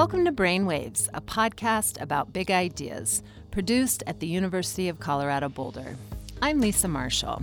Welcome 0.00 0.24
to 0.24 0.32
Brainwaves, 0.32 1.10
a 1.12 1.20
podcast 1.20 2.00
about 2.00 2.32
big 2.32 2.50
ideas, 2.50 3.22
produced 3.50 4.02
at 4.06 4.18
the 4.18 4.26
University 4.26 4.88
of 4.88 4.98
Colorado 4.98 5.50
Boulder. 5.50 5.94
I'm 6.40 6.58
Lisa 6.58 6.88
Marshall. 6.88 7.42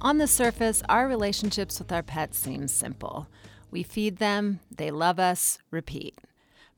On 0.00 0.18
the 0.18 0.28
surface, 0.28 0.84
our 0.88 1.08
relationships 1.08 1.80
with 1.80 1.90
our 1.90 2.04
pets 2.04 2.38
seem 2.38 2.68
simple. 2.68 3.26
We 3.72 3.82
feed 3.82 4.18
them, 4.18 4.60
they 4.70 4.92
love 4.92 5.18
us, 5.18 5.58
repeat. 5.72 6.16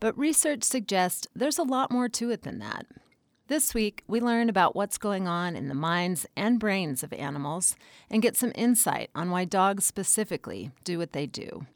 But 0.00 0.16
research 0.16 0.62
suggests 0.64 1.26
there's 1.36 1.58
a 1.58 1.64
lot 1.64 1.90
more 1.90 2.08
to 2.08 2.30
it 2.30 2.40
than 2.40 2.58
that. 2.60 2.86
This 3.48 3.74
week, 3.74 4.04
we 4.08 4.20
learn 4.20 4.48
about 4.48 4.74
what's 4.74 4.96
going 4.96 5.28
on 5.28 5.54
in 5.54 5.68
the 5.68 5.74
minds 5.74 6.24
and 6.34 6.58
brains 6.58 7.02
of 7.02 7.12
animals 7.12 7.76
and 8.08 8.22
get 8.22 8.38
some 8.38 8.52
insight 8.54 9.10
on 9.14 9.28
why 9.28 9.44
dogs 9.44 9.84
specifically 9.84 10.70
do 10.82 10.96
what 10.96 11.12
they 11.12 11.26
do. 11.26 11.66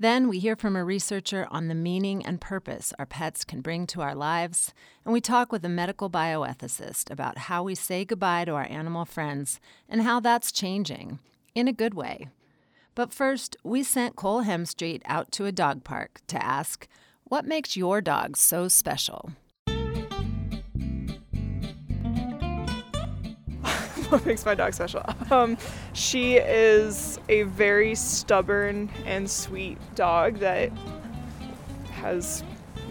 Then 0.00 0.28
we 0.28 0.38
hear 0.38 0.56
from 0.56 0.76
a 0.76 0.84
researcher 0.84 1.46
on 1.50 1.68
the 1.68 1.74
meaning 1.74 2.24
and 2.24 2.40
purpose 2.40 2.94
our 2.98 3.04
pets 3.04 3.44
can 3.44 3.60
bring 3.60 3.86
to 3.88 4.00
our 4.00 4.14
lives, 4.14 4.72
and 5.04 5.12
we 5.12 5.20
talk 5.20 5.52
with 5.52 5.62
a 5.62 5.68
medical 5.68 6.08
bioethicist 6.08 7.10
about 7.10 7.36
how 7.36 7.62
we 7.62 7.74
say 7.74 8.06
goodbye 8.06 8.46
to 8.46 8.52
our 8.52 8.66
animal 8.70 9.04
friends 9.04 9.60
and 9.90 10.00
how 10.00 10.18
that's 10.18 10.52
changing 10.52 11.18
in 11.54 11.68
a 11.68 11.72
good 11.74 11.92
way. 11.92 12.28
But 12.94 13.12
first, 13.12 13.58
we 13.62 13.82
sent 13.82 14.16
Cole 14.16 14.44
Hemstreet 14.44 15.02
out 15.04 15.30
to 15.32 15.44
a 15.44 15.52
dog 15.52 15.84
park 15.84 16.22
to 16.28 16.42
ask, 16.42 16.88
What 17.24 17.44
makes 17.44 17.76
your 17.76 18.00
dog 18.00 18.38
so 18.38 18.68
special? 18.68 19.32
what 24.12 24.26
makes 24.26 24.44
my 24.44 24.56
dog 24.56 24.74
special. 24.74 25.04
Um, 25.30 25.56
she 25.92 26.36
is 26.36 27.20
a 27.28 27.44
very 27.44 27.94
stubborn 27.94 28.90
and 29.06 29.30
sweet 29.30 29.78
dog 29.94 30.38
that 30.38 30.72
has 31.92 32.42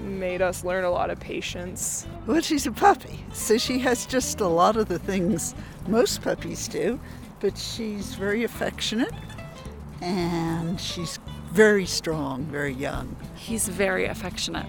made 0.01 0.41
us 0.41 0.63
learn 0.63 0.85
a 0.85 0.89
lot 0.89 1.09
of 1.09 1.19
patience. 1.19 2.07
Well, 2.25 2.39
she's 2.39 2.65
a 2.65 2.71
puppy, 2.71 3.19
so 3.33 3.57
she 3.57 3.79
has 3.79 4.05
just 4.05 4.39
a 4.39 4.47
lot 4.47 4.77
of 4.77 4.87
the 4.87 4.97
things 4.97 5.55
most 5.87 6.21
puppies 6.21 6.69
do, 6.69 6.97
but 7.41 7.57
she's 7.57 8.15
very 8.15 8.45
affectionate 8.45 9.11
and 9.99 10.79
she's 10.79 11.19
very 11.51 11.85
strong, 11.85 12.45
very 12.45 12.73
young. 12.73 13.13
He's 13.35 13.67
very 13.67 14.05
affectionate 14.05 14.67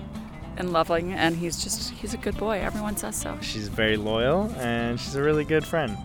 and 0.56 0.72
loving, 0.72 1.12
and 1.12 1.36
he's 1.36 1.62
just, 1.62 1.90
he's 1.90 2.12
a 2.12 2.16
good 2.16 2.36
boy. 2.36 2.58
Everyone 2.58 2.96
says 2.96 3.14
so. 3.14 3.38
She's 3.40 3.68
very 3.68 3.96
loyal 3.96 4.52
and 4.58 4.98
she's 4.98 5.14
a 5.14 5.22
really 5.22 5.44
good 5.44 5.64
friend. 5.64 5.96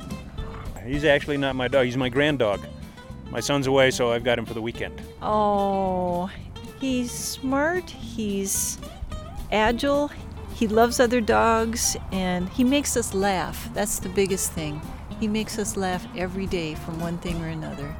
He's 0.85 1.03
actually 1.03 1.37
not 1.37 1.55
my 1.55 1.67
dog, 1.67 1.85
he's 1.85 1.97
my 1.97 2.09
grand 2.09 2.39
dog. 2.39 2.65
My 3.31 3.39
son's 3.39 3.67
away, 3.67 3.91
so 3.91 4.11
I've 4.11 4.23
got 4.23 4.37
him 4.37 4.45
for 4.45 4.53
the 4.53 4.61
weekend. 4.61 5.01
Oh, 5.21 6.29
he's 6.79 7.11
smart, 7.11 7.89
he's 7.89 8.77
agile, 9.51 10.11
he 10.53 10.67
loves 10.67 10.99
other 10.99 11.21
dogs, 11.21 11.97
and 12.11 12.47
he 12.49 12.63
makes 12.63 12.95
us 12.95 13.13
laugh. 13.13 13.69
That's 13.73 13.99
the 13.99 14.09
biggest 14.09 14.51
thing. 14.51 14.79
He 15.19 15.27
makes 15.27 15.57
us 15.57 15.75
laugh 15.75 16.05
every 16.15 16.45
day 16.45 16.75
from 16.75 16.99
one 16.99 17.17
thing 17.17 17.41
or 17.41 17.47
another. 17.47 17.95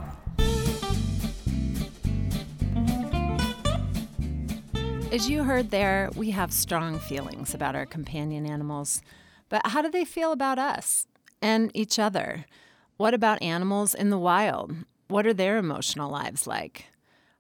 As 5.12 5.30
you 5.30 5.44
heard 5.44 5.72
there, 5.72 6.10
we 6.16 6.32
have 6.32 6.52
strong 6.52 7.00
feelings 7.00 7.54
about 7.54 7.76
our 7.76 7.86
companion 7.86 8.46
animals. 8.46 9.02
But 9.50 9.68
how 9.68 9.82
do 9.82 9.90
they 9.90 10.04
feel 10.06 10.32
about 10.32 10.60
us 10.60 11.08
and 11.42 11.72
each 11.74 11.98
other? 11.98 12.46
What 12.98 13.14
about 13.14 13.42
animals 13.42 13.94
in 13.94 14.10
the 14.10 14.18
wild? 14.18 14.74
What 15.10 15.28
are 15.28 15.34
their 15.34 15.58
emotional 15.58 16.10
lives 16.10 16.48
like? 16.48 16.86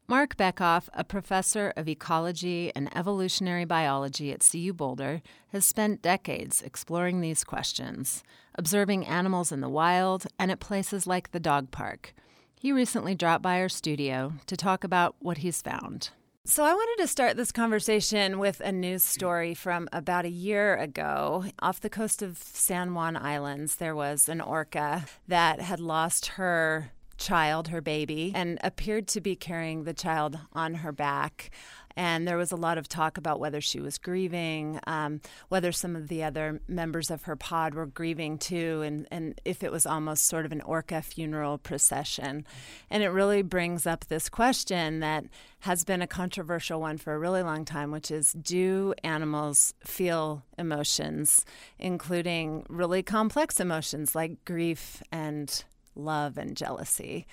Marc 0.06 0.36
Bekoff, 0.36 0.90
a 0.94 1.06
professor 1.06 1.72
of 1.78 1.88
ecology 1.88 2.74
and 2.76 2.90
evolutionary 2.94 3.64
biology 3.64 4.34
at 4.34 4.46
CU 4.46 4.74
Boulder, 4.74 5.22
has 5.54 5.66
spent 5.66 6.02
decades 6.02 6.62
exploring 6.62 7.22
these 7.22 7.46
questions, 7.46 8.22
observing 8.56 9.06
animals 9.06 9.54
in 9.54 9.62
the 9.62 9.70
wild 9.70 10.28
and 10.38 10.52
at 10.52 10.60
places 10.60 11.08
like 11.08 11.32
the 11.32 11.40
dog 11.40 11.72
park. 11.72 12.14
He 12.60 12.74
recently 12.74 13.16
dropped 13.16 13.42
by 13.42 13.62
our 13.62 13.70
studio 13.70 14.34
to 14.48 14.58
talk 14.58 14.84
about 14.84 15.16
what 15.20 15.38
he's 15.38 15.62
found. 15.62 16.10
So, 16.48 16.64
I 16.64 16.76
wanted 16.76 17.02
to 17.02 17.08
start 17.08 17.38
this 17.38 17.52
conversation 17.52 18.38
with 18.38 18.60
a 18.60 18.72
news 18.72 19.04
story 19.04 19.56
from 19.56 19.90
about 19.92 20.26
a 20.26 20.30
year 20.30 20.78
ago. 20.78 21.46
Off 21.58 21.82
the 21.82 21.90
coast 21.90 22.22
of 22.22 22.38
San 22.38 22.94
Juan 22.94 23.18
Islands, 23.18 23.78
there 23.78 23.96
was 23.96 24.30
an 24.30 24.42
orca 24.42 25.06
that 25.28 25.60
had 25.60 25.80
lost 25.80 26.28
her 26.28 26.92
child, 27.18 27.70
her 27.70 27.82
baby, 27.82 28.32
and 28.36 28.60
appeared 28.64 29.08
to 29.08 29.22
be 29.22 29.36
carrying 29.36 29.86
the 29.86 29.94
child 29.94 30.38
on 30.54 30.76
her 30.76 30.92
back. 30.92 31.50
And 31.98 32.28
there 32.28 32.38
was 32.38 32.52
a 32.52 32.58
lot 32.58 32.78
of 32.78 32.88
talk 32.88 33.18
about 33.18 33.40
whether 33.40 33.62
she 33.62 33.80
was 33.80 33.98
grieving, 33.98 34.80
um, 34.86 35.22
whether 35.50 35.72
some 35.72 35.96
of 35.96 36.08
the 36.08 36.24
other 36.24 36.62
members 36.68 37.10
of 37.10 37.24
her 37.24 37.36
pod 37.36 37.74
were 37.74 37.86
grieving 37.86 38.38
too, 38.38 38.82
and, 38.84 39.08
and 39.12 39.40
if 39.46 39.64
it 39.64 39.72
was 39.72 39.86
almost 39.86 40.28
sort 40.28 40.46
of 40.46 40.52
an 40.52 40.62
orca 40.62 41.02
funeral 41.02 41.58
procession. 41.58 42.46
And 42.90 43.04
it 43.04 43.10
really 43.10 43.42
brings 43.42 43.88
up 43.88 44.08
this 44.08 44.30
question 44.30 45.00
that 45.00 45.26
has 45.60 45.84
been 45.84 46.02
a 46.02 46.08
controversial 46.08 46.82
one 46.82 46.98
for 46.98 47.14
a 47.14 47.20
really 47.20 47.42
long 47.42 47.66
time, 47.66 47.92
which 47.92 48.12
is 48.12 48.34
do 48.34 48.94
animals 49.04 49.74
feel 49.84 50.44
emotions, 50.58 51.46
including 51.80 52.66
really 52.70 53.02
complex 53.04 53.60
emotions 53.60 54.14
like 54.16 54.44
grief 54.46 55.02
and 55.12 55.64
love 55.96 56.38
and 56.38 56.58
jealousy? 56.58 57.26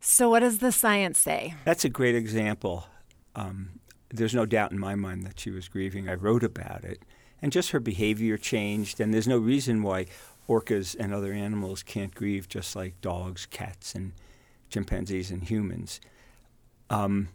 So, 0.00 0.30
what 0.30 0.40
does 0.40 0.58
the 0.58 0.72
science 0.72 1.18
say? 1.18 1.54
That's 1.64 1.84
a 1.84 1.88
great 1.88 2.14
example. 2.14 2.86
Um, 3.34 3.80
there's 4.10 4.34
no 4.34 4.46
doubt 4.46 4.72
in 4.72 4.78
my 4.78 4.94
mind 4.94 5.24
that 5.24 5.40
she 5.40 5.50
was 5.50 5.68
grieving. 5.68 6.08
I 6.08 6.14
wrote 6.14 6.44
about 6.44 6.84
it. 6.84 7.02
And 7.42 7.52
just 7.52 7.70
her 7.70 7.80
behavior 7.80 8.38
changed, 8.38 9.00
and 9.00 9.12
there's 9.12 9.28
no 9.28 9.38
reason 9.38 9.82
why 9.82 10.06
orcas 10.48 10.96
and 10.98 11.12
other 11.12 11.32
animals 11.32 11.82
can't 11.82 12.14
grieve 12.14 12.48
just 12.48 12.74
like 12.74 13.00
dogs, 13.00 13.46
cats, 13.46 13.94
and 13.94 14.12
chimpanzees 14.70 15.30
and 15.30 15.44
humans. 15.44 16.00
Um, 16.88 17.28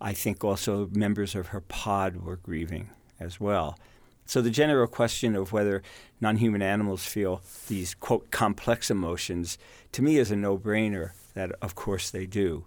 I 0.00 0.12
think 0.12 0.44
also 0.44 0.88
members 0.92 1.34
of 1.34 1.48
her 1.48 1.60
pod 1.60 2.16
were 2.16 2.36
grieving 2.36 2.90
as 3.18 3.40
well. 3.40 3.78
So 4.26 4.40
the 4.40 4.50
general 4.50 4.86
question 4.86 5.34
of 5.34 5.52
whether 5.52 5.82
non-human 6.20 6.62
animals 6.62 7.04
feel 7.04 7.42
these 7.68 7.94
quote 7.94 8.30
complex 8.30 8.90
emotions 8.90 9.58
to 9.92 10.02
me 10.02 10.18
is 10.18 10.30
a 10.30 10.36
no-brainer 10.36 11.12
that 11.34 11.52
of 11.60 11.74
course 11.74 12.10
they 12.10 12.26
do. 12.26 12.64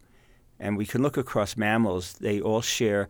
And 0.59 0.77
we 0.77 0.85
can 0.85 1.01
look 1.01 1.17
across 1.17 1.57
mammals, 1.57 2.13
they 2.13 2.39
all 2.39 2.61
share 2.61 3.07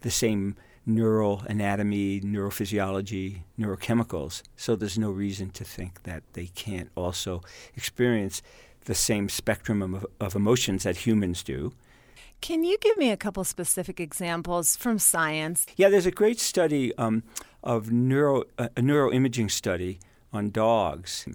the 0.00 0.10
same 0.10 0.56
neural 0.86 1.42
anatomy, 1.46 2.20
neurophysiology, 2.20 3.42
neurochemicals. 3.58 4.42
So 4.56 4.74
there's 4.74 4.98
no 4.98 5.10
reason 5.10 5.50
to 5.50 5.64
think 5.64 6.02
that 6.04 6.22
they 6.32 6.46
can't 6.46 6.90
also 6.96 7.42
experience 7.76 8.42
the 8.86 8.94
same 8.94 9.28
spectrum 9.28 9.82
of, 9.82 10.06
of 10.18 10.34
emotions 10.34 10.84
that 10.84 10.96
humans 10.96 11.42
do. 11.42 11.72
Can 12.40 12.64
you 12.64 12.78
give 12.78 12.96
me 12.96 13.10
a 13.10 13.16
couple 13.16 13.44
specific 13.44 14.00
examples 14.00 14.76
from 14.76 14.98
science? 14.98 15.66
Yeah, 15.76 15.88
there's 15.88 16.06
a 16.06 16.10
great 16.10 16.38
study 16.38 16.96
um, 16.96 17.22
of 17.62 17.90
neuro, 17.90 18.44
uh, 18.56 18.68
a 18.76 18.80
neuroimaging 18.80 19.50
study 19.50 19.98
on 20.32 20.50
dogs. 20.50 21.26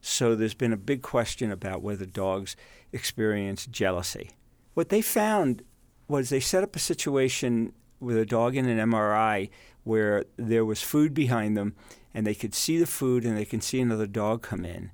So 0.00 0.34
there's 0.34 0.54
been 0.54 0.72
a 0.72 0.76
big 0.76 1.00
question 1.00 1.50
about 1.50 1.82
whether 1.82 2.04
dogs 2.04 2.56
experience 2.92 3.64
jealousy. 3.66 4.32
What 4.74 4.88
they 4.88 5.02
found 5.02 5.62
was 6.08 6.28
they 6.28 6.40
set 6.40 6.62
up 6.62 6.76
a 6.76 6.80
situation 6.80 7.72
with 8.00 8.16
a 8.16 8.26
dog 8.26 8.56
in 8.56 8.68
an 8.68 8.90
MRI 8.90 9.48
where 9.84 10.24
there 10.36 10.64
was 10.64 10.82
food 10.82 11.14
behind 11.14 11.56
them 11.56 11.74
and 12.12 12.26
they 12.26 12.34
could 12.34 12.54
see 12.54 12.78
the 12.78 12.86
food 12.86 13.24
and 13.24 13.36
they 13.36 13.44
can 13.44 13.60
see 13.60 13.80
another 13.80 14.06
dog 14.06 14.42
come 14.42 14.64
in. 14.64 14.90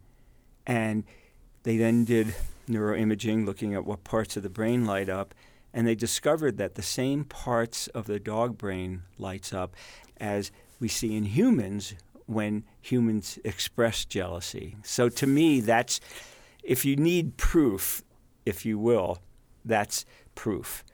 And 0.66 1.04
they 1.62 1.76
then 1.76 2.04
did 2.04 2.34
neuroimaging 2.68 3.44
looking 3.44 3.74
at 3.74 3.84
what 3.84 4.04
parts 4.04 4.36
of 4.36 4.42
the 4.42 4.50
brain 4.50 4.84
light 4.86 5.08
up 5.08 5.34
and 5.72 5.86
they 5.86 5.94
discovered 5.94 6.56
that 6.58 6.74
the 6.74 6.82
same 6.82 7.24
parts 7.24 7.86
of 7.88 8.06
the 8.06 8.18
dog 8.18 8.58
brain 8.58 9.02
lights 9.18 9.52
up 9.52 9.74
as 10.18 10.50
we 10.78 10.88
see 10.88 11.16
in 11.16 11.24
humans 11.24 11.94
when 12.26 12.64
humans 12.80 13.38
express 13.44 14.04
jealousy. 14.04 14.76
So 14.82 15.08
to 15.08 15.26
me 15.26 15.60
that's 15.60 16.00
if 16.62 16.84
you 16.84 16.96
need 16.96 17.36
proof, 17.36 18.02
if 18.44 18.64
you 18.66 18.78
will, 18.78 19.18
that's 19.70 20.04
proof. 20.34 20.84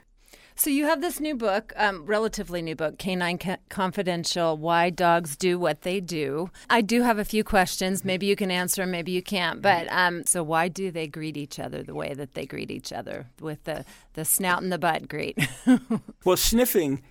So 0.58 0.70
you 0.70 0.87
have 0.87 1.02
this 1.02 1.20
new 1.20 1.34
book, 1.37 1.75
um, 1.76 2.06
relatively 2.06 2.62
new 2.62 2.75
book, 2.75 2.96
Canine 2.99 3.38
Confidential: 3.69 4.56
Why 4.56 4.88
Dogs 4.88 5.37
Do 5.37 5.58
What 5.58 5.82
They 5.82 6.00
Do. 6.00 6.50
I 6.70 6.81
do 6.81 7.02
have 7.02 7.19
a 7.19 7.26
few 7.26 7.44
questions. 7.44 8.06
Maybe 8.06 8.25
you 8.25 8.37
can 8.37 8.50
answer 8.50 8.82
them, 8.82 8.90
maybe 8.90 9.12
you 9.12 9.23
can't. 9.23 9.61
But 9.61 9.87
um, 9.90 10.25
so 10.25 10.43
why 10.43 10.69
do 10.69 10.90
they 10.90 11.08
greet 11.08 11.37
each 11.37 11.58
other 11.58 11.82
the 11.82 11.94
way 11.94 12.14
that 12.14 12.32
they 12.32 12.46
greet 12.46 12.70
each 12.70 12.90
other 12.90 13.26
with 13.38 13.64
the 13.64 13.84
the 14.14 14.25
snout 14.25 14.62
and 14.62 14.73
the 14.73 14.78
butt 14.78 15.08
greet? 15.08 15.38
well, 16.25 16.38
sniffing 16.38 17.02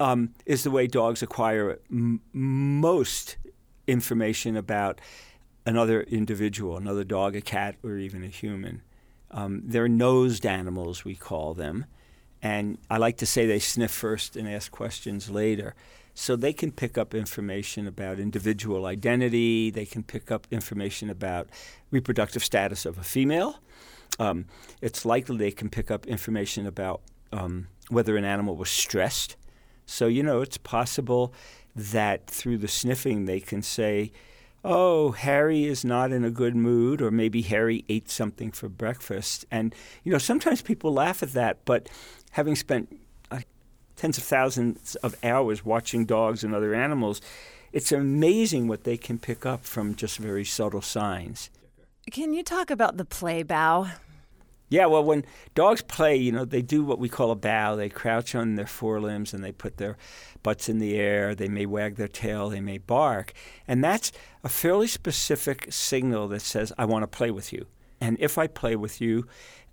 um, 0.00 0.32
is 0.46 0.64
the 0.64 0.70
way 0.70 0.86
dogs 0.86 1.22
acquire 1.22 1.80
m- 1.90 2.22
most 2.32 3.36
information 3.86 4.56
about 4.56 4.98
another 5.66 6.02
individual, 6.04 6.78
another 6.78 7.04
dog, 7.04 7.36
a 7.36 7.42
cat, 7.42 7.76
or 7.82 7.98
even 7.98 8.24
a 8.24 8.28
human. 8.28 8.80
Um, 9.30 9.62
they're 9.64 9.88
nosed 9.88 10.46
animals, 10.46 11.04
we 11.04 11.14
call 11.14 11.54
them 11.54 11.84
And 12.40 12.78
I 12.88 12.98
like 12.98 13.16
to 13.18 13.26
say 13.26 13.46
they 13.46 13.58
sniff 13.58 13.90
first 13.90 14.36
and 14.36 14.48
ask 14.48 14.70
questions 14.70 15.30
later. 15.30 15.74
So 16.14 16.34
they 16.34 16.52
can 16.52 16.72
pick 16.72 16.98
up 16.98 17.14
information 17.14 17.86
about 17.86 18.18
individual 18.18 18.86
identity, 18.86 19.70
they 19.70 19.86
can 19.86 20.02
pick 20.02 20.30
up 20.30 20.46
information 20.50 21.10
about 21.10 21.48
reproductive 21.90 22.42
status 22.42 22.84
of 22.84 22.98
a 22.98 23.04
female. 23.04 23.60
Um, 24.18 24.46
it's 24.80 25.04
likely 25.04 25.36
they 25.36 25.52
can 25.52 25.68
pick 25.68 25.90
up 25.90 26.06
information 26.06 26.66
about 26.66 27.02
um, 27.32 27.68
whether 27.88 28.16
an 28.16 28.24
animal 28.24 28.56
was 28.56 28.70
stressed. 28.70 29.36
So, 29.86 30.06
you 30.06 30.22
know, 30.22 30.40
it's 30.40 30.58
possible 30.58 31.32
that 31.76 32.26
through 32.26 32.58
the 32.58 32.68
sniffing 32.68 33.26
they 33.26 33.40
can 33.40 33.62
say, 33.62 34.10
oh, 34.64 35.12
Harry 35.12 35.64
is 35.64 35.84
not 35.84 36.12
in 36.12 36.24
a 36.24 36.30
good 36.30 36.56
mood, 36.56 37.00
or 37.00 37.10
maybe 37.10 37.42
Harry 37.42 37.84
ate 37.88 38.10
something 38.10 38.50
for 38.50 38.68
breakfast. 38.68 39.44
And, 39.50 39.74
you 40.04 40.12
know, 40.12 40.18
sometimes 40.18 40.62
people 40.62 40.92
laugh 40.92 41.22
at 41.22 41.32
that, 41.32 41.64
but 41.64 41.88
having 42.32 42.56
spent 42.56 43.00
tens 43.96 44.16
of 44.16 44.24
thousands 44.24 44.94
of 44.96 45.16
hours 45.24 45.64
watching 45.64 46.06
dogs 46.06 46.44
and 46.44 46.54
other 46.54 46.74
animals, 46.74 47.20
it's 47.72 47.92
amazing 47.92 48.68
what 48.68 48.84
they 48.84 48.96
can 48.96 49.18
pick 49.18 49.44
up 49.44 49.64
from 49.64 49.94
just 49.94 50.18
very 50.18 50.44
subtle 50.44 50.80
signs. 50.80 51.50
Can 52.10 52.32
you 52.32 52.42
talk 52.42 52.70
about 52.70 52.96
the 52.96 53.04
play 53.04 53.42
bow? 53.42 53.88
Yeah, 54.68 54.86
well, 54.86 55.02
when 55.02 55.24
dogs 55.54 55.80
play, 55.80 56.16
you 56.16 56.30
know, 56.30 56.44
they 56.44 56.60
do 56.60 56.84
what 56.84 56.98
we 56.98 57.08
call 57.08 57.30
a 57.30 57.36
bow. 57.36 57.74
They 57.74 57.88
crouch 57.88 58.34
on 58.34 58.56
their 58.56 58.66
forelimbs 58.66 59.32
and 59.32 59.42
they 59.42 59.52
put 59.52 59.78
their 59.78 59.96
butts 60.42 60.68
in 60.68 60.78
the 60.78 60.96
air. 60.96 61.34
They 61.34 61.48
may 61.48 61.64
wag 61.64 61.96
their 61.96 62.08
tail. 62.08 62.50
They 62.50 62.60
may 62.60 62.78
bark. 62.78 63.32
And 63.66 63.82
that's 63.82 64.12
a 64.44 64.48
fairly 64.48 64.86
specific 64.86 65.68
signal 65.70 66.28
that 66.28 66.42
says, 66.42 66.72
I 66.76 66.84
want 66.84 67.02
to 67.02 67.06
play 67.06 67.30
with 67.30 67.52
you. 67.52 67.66
And 68.00 68.16
if 68.20 68.36
I 68.36 68.46
play 68.46 68.76
with 68.76 69.00
you, 69.00 69.26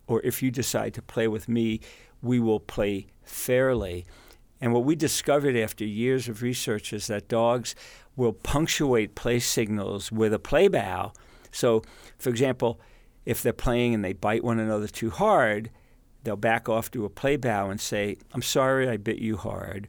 or 0.07 0.21
if 0.23 0.41
you 0.41 0.51
decide 0.51 0.93
to 0.93 1.01
play 1.01 1.27
with 1.27 1.49
me, 1.49 1.81
we 2.21 2.39
will 2.39 2.59
play 2.59 3.07
fairly. 3.23 4.05
And 4.61 4.73
what 4.73 4.85
we 4.85 4.95
discovered 4.95 5.55
after 5.55 5.83
years 5.83 6.29
of 6.29 6.41
research 6.41 6.93
is 6.93 7.07
that 7.07 7.27
dogs 7.27 7.75
will 8.15 8.33
punctuate 8.33 9.15
play 9.15 9.39
signals 9.39 10.11
with 10.11 10.33
a 10.33 10.39
play 10.39 10.67
bow. 10.67 11.11
So, 11.51 11.83
for 12.17 12.29
example, 12.29 12.79
if 13.25 13.41
they're 13.41 13.53
playing 13.53 13.93
and 13.93 14.03
they 14.03 14.13
bite 14.13 14.43
one 14.43 14.59
another 14.59 14.87
too 14.87 15.09
hard, 15.09 15.69
they'll 16.23 16.35
back 16.35 16.69
off 16.69 16.91
to 16.91 17.05
a 17.05 17.09
play 17.09 17.35
bow 17.37 17.69
and 17.69 17.79
say, 17.79 18.17
I'm 18.33 18.41
sorry 18.41 18.87
I 18.89 18.97
bit 18.97 19.19
you 19.19 19.37
hard. 19.37 19.87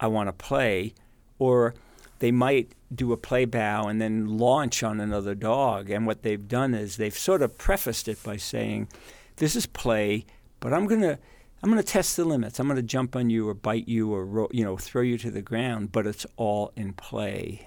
I 0.00 0.06
want 0.06 0.28
to 0.28 0.32
play. 0.32 0.94
Or 1.38 1.74
they 2.20 2.30
might 2.30 2.72
do 2.94 3.12
a 3.12 3.16
play 3.16 3.44
bow 3.44 3.88
and 3.88 4.00
then 4.00 4.38
launch 4.38 4.82
on 4.82 5.00
another 5.00 5.34
dog. 5.34 5.90
And 5.90 6.06
what 6.06 6.22
they've 6.22 6.48
done 6.48 6.74
is 6.74 6.96
they've 6.96 7.16
sort 7.16 7.42
of 7.42 7.58
prefaced 7.58 8.08
it 8.08 8.22
by 8.22 8.36
saying, 8.36 8.88
This 9.36 9.56
is 9.56 9.66
play, 9.66 10.24
but 10.60 10.72
I'm 10.72 10.86
going 10.86 11.02
to. 11.02 11.18
I'm 11.62 11.70
going 11.70 11.82
to 11.82 11.92
test 11.92 12.18
the 12.18 12.26
limits. 12.26 12.60
I'm 12.60 12.66
going 12.66 12.76
to 12.76 12.82
jump 12.82 13.16
on 13.16 13.30
you 13.30 13.48
or 13.48 13.54
bite 13.54 13.88
you 13.88 14.12
or 14.12 14.48
you 14.52 14.62
know 14.62 14.76
throw 14.76 15.00
you 15.00 15.16
to 15.16 15.30
the 15.30 15.40
ground, 15.40 15.92
but 15.92 16.06
it's 16.06 16.26
all 16.36 16.72
in 16.76 16.92
play. 16.92 17.66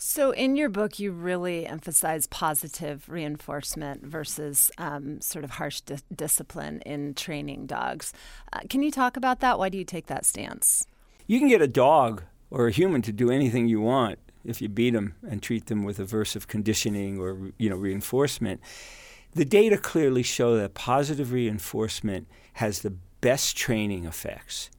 So, 0.00 0.30
in 0.30 0.54
your 0.54 0.68
book, 0.68 1.00
you 1.00 1.10
really 1.10 1.66
emphasize 1.66 2.28
positive 2.28 3.08
reinforcement 3.08 4.04
versus 4.04 4.70
um, 4.78 5.20
sort 5.20 5.44
of 5.44 5.50
harsh 5.50 5.80
di- 5.80 5.96
discipline 6.14 6.80
in 6.82 7.14
training 7.14 7.66
dogs. 7.66 8.12
Uh, 8.52 8.60
can 8.70 8.84
you 8.84 8.92
talk 8.92 9.16
about 9.16 9.40
that? 9.40 9.58
Why 9.58 9.68
do 9.68 9.76
you 9.76 9.84
take 9.84 10.06
that 10.06 10.24
stance? 10.24 10.86
You 11.26 11.40
can 11.40 11.48
get 11.48 11.60
a 11.60 11.66
dog 11.66 12.22
or 12.48 12.68
a 12.68 12.70
human 12.70 13.02
to 13.02 13.12
do 13.12 13.28
anything 13.28 13.66
you 13.66 13.80
want 13.80 14.20
if 14.44 14.62
you 14.62 14.68
beat 14.68 14.92
them 14.92 15.16
and 15.28 15.42
treat 15.42 15.66
them 15.66 15.82
with 15.82 15.98
aversive 15.98 16.46
conditioning 16.46 17.18
or 17.18 17.50
you 17.58 17.68
know 17.68 17.76
reinforcement. 17.76 18.60
The 19.34 19.44
data 19.44 19.76
clearly 19.76 20.22
show 20.22 20.56
that 20.58 20.74
positive 20.74 21.32
reinforcement 21.32 22.28
has 22.54 22.82
the 22.82 22.94
best 23.20 23.56
training 23.56 24.04
effects. 24.04 24.70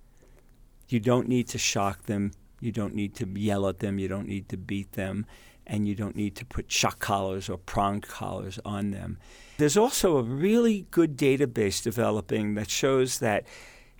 You 0.87 1.01
don't 1.01 1.27
need 1.27 1.49
to 1.49 1.57
shock 1.57 2.03
them. 2.03 2.31
You 2.59 2.71
don't 2.71 2.95
need 2.95 3.15
to 3.15 3.27
yell 3.27 3.67
at 3.67 3.79
them. 3.79 3.99
You 3.99 4.07
don't 4.07 4.27
need 4.27 4.49
to 4.49 4.57
beat 4.57 4.93
them. 4.93 5.25
And 5.65 5.87
you 5.87 5.93
don't 5.93 6.15
need 6.15 6.35
to 6.37 6.45
put 6.45 6.71
shock 6.71 6.99
collars 6.99 7.47
or 7.47 7.57
pronged 7.57 8.07
collars 8.07 8.59
on 8.65 8.91
them. 8.91 9.19
There's 9.57 9.77
also 9.77 10.17
a 10.17 10.23
really 10.23 10.87
good 10.89 11.15
database 11.15 11.83
developing 11.83 12.55
that 12.55 12.69
shows 12.69 13.19
that 13.19 13.45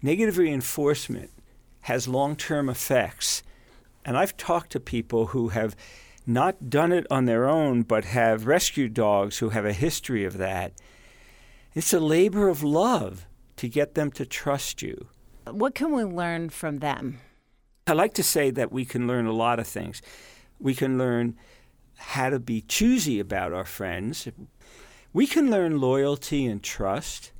negative 0.01 0.37
reinforcement 0.37 1.31
has 1.81 2.07
long 2.07 2.35
term 2.35 2.69
effects. 2.69 3.43
And 4.03 4.17
I've 4.17 4.35
talked 4.37 4.71
to 4.71 4.79
people 4.79 5.27
who 5.27 5.49
have 5.49 5.75
not 6.25 6.69
done 6.69 6.91
it 6.91 7.05
on 7.11 7.25
their 7.25 7.47
own, 7.47 7.83
but 7.83 8.05
have 8.05 8.47
rescued 8.47 8.93
dogs 8.93 9.39
who 9.39 9.49
have 9.49 9.65
a 9.65 9.73
history 9.73 10.25
of 10.25 10.37
that. 10.37 10.73
It's 11.73 11.93
a 11.93 11.99
labor 11.99 12.47
of 12.47 12.63
love 12.63 13.27
to 13.57 13.67
get 13.67 13.95
them 13.95 14.11
to 14.11 14.25
trust 14.25 14.81
you. 14.81 15.07
What 15.45 15.75
can 15.75 15.91
we 15.91 16.03
learn 16.03 16.49
from 16.49 16.79
them? 16.79 17.19
I 17.89 17.93
like 17.93 18.13
to 18.15 18.23
say 18.23 18.51
that 18.51 18.71
we 18.71 18.85
can 18.85 19.07
learn 19.07 19.25
a 19.25 19.33
lot 19.33 19.59
of 19.59 19.67
things. 19.67 20.01
We 20.59 20.75
can 20.75 20.97
learn 20.97 21.35
how 21.97 22.29
to 22.29 22.39
be 22.39 22.61
choosy 22.61 23.19
about 23.19 23.51
our 23.51 23.65
friends. 23.65 24.27
We 25.11 25.25
can 25.25 25.49
learn 25.49 25.81
loyalty 25.81 26.45
and 26.45 26.61
trust 26.61 27.31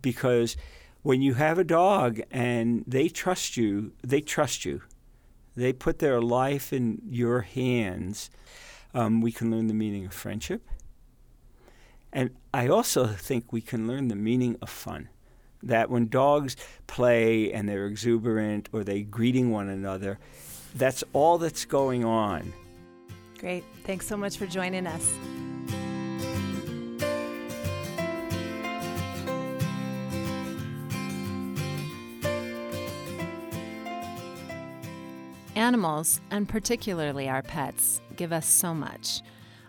because 0.00 0.56
when 1.02 1.20
you 1.20 1.34
have 1.34 1.58
a 1.58 1.64
dog 1.64 2.20
and 2.30 2.82
they 2.86 3.08
trust 3.08 3.56
you, 3.56 3.92
they 4.02 4.20
trust 4.20 4.64
you. 4.64 4.82
They 5.54 5.72
put 5.72 5.98
their 5.98 6.20
life 6.20 6.72
in 6.72 7.02
your 7.08 7.42
hands. 7.42 8.30
Um, 8.94 9.20
we 9.20 9.32
can 9.32 9.50
learn 9.50 9.66
the 9.66 9.74
meaning 9.74 10.06
of 10.06 10.14
friendship. 10.14 10.66
And 12.12 12.30
I 12.54 12.68
also 12.68 13.06
think 13.06 13.52
we 13.52 13.60
can 13.60 13.86
learn 13.86 14.08
the 14.08 14.16
meaning 14.16 14.56
of 14.62 14.70
fun 14.70 15.08
that 15.62 15.90
when 15.90 16.08
dogs 16.08 16.56
play 16.86 17.52
and 17.52 17.68
they're 17.68 17.86
exuberant 17.86 18.68
or 18.72 18.84
they're 18.84 19.00
greeting 19.00 19.50
one 19.50 19.68
another, 19.68 20.18
that's 20.74 21.04
all 21.12 21.38
that's 21.38 21.64
going 21.64 22.04
on. 22.04 22.52
Great. 23.38 23.64
Thanks 23.84 24.06
so 24.06 24.16
much 24.16 24.36
for 24.36 24.46
joining 24.46 24.86
us. 24.86 25.12
Animals, 35.54 36.20
and 36.30 36.48
particularly 36.48 37.28
our 37.28 37.42
pets, 37.42 38.00
give 38.16 38.32
us 38.32 38.46
so 38.46 38.72
much. 38.72 39.22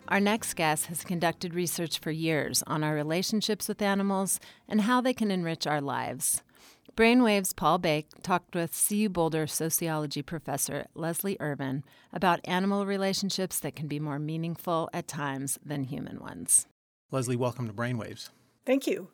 Our 0.09 0.19
next 0.19 0.55
guest 0.55 0.87
has 0.87 1.03
conducted 1.03 1.53
research 1.53 1.99
for 1.99 2.09
years 2.09 2.63
on 2.65 2.83
our 2.83 2.95
relationships 2.95 3.67
with 3.67 3.79
animals 3.79 4.39
and 4.67 4.81
how 4.81 5.01
they 5.01 5.13
can 5.13 5.29
enrich 5.29 5.67
our 5.67 5.79
lives. 5.79 6.41
Brainwaves 6.95 7.55
Paul 7.55 7.77
Bake 7.77 8.07
talked 8.23 8.55
with 8.55 8.87
CU 8.87 9.07
Boulder 9.07 9.45
sociology 9.45 10.23
professor 10.23 10.87
Leslie 10.95 11.37
Irvine 11.39 11.83
about 12.11 12.39
animal 12.45 12.87
relationships 12.87 13.59
that 13.59 13.75
can 13.75 13.87
be 13.87 13.99
more 13.99 14.17
meaningful 14.17 14.89
at 14.93 15.07
times 15.07 15.59
than 15.63 15.83
human 15.83 16.19
ones. 16.19 16.65
Leslie, 17.11 17.35
welcome 17.35 17.67
to 17.67 17.73
Brainwaves. 17.73 18.29
Thank 18.65 18.87
you. 18.87 19.09